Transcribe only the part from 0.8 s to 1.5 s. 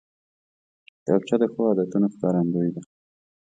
کتابچه د